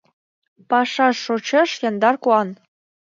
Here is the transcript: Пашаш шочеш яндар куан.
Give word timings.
Пашаш 0.69 1.15
шочеш 1.25 1.69
яндар 1.89 2.15
куан. 2.23 2.49